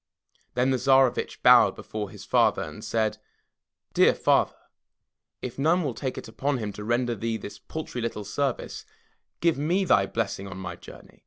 Then 0.55 0.71
the 0.71 0.79
Tsarevitch 0.79 1.43
bowed 1.43 1.75
before 1.75 2.09
his 2.09 2.25
father 2.25 2.63
and 2.63 2.83
said: 2.83 3.19
Dear 3.93 4.15
Father! 4.15 4.55
if 5.43 5.59
none 5.59 5.83
will 5.83 5.93
take 5.93 6.17
it 6.17 6.27
upon 6.27 6.57
him 6.57 6.73
to 6.73 6.83
render 6.83 7.13
thee 7.13 7.37
this 7.37 7.59
paltry 7.59 8.01
little 8.01 8.25
service, 8.25 8.83
give 9.41 9.59
me 9.59 9.85
thy 9.85 10.07
blessing 10.07 10.47
on 10.47 10.57
my 10.57 10.75
journey. 10.75 11.19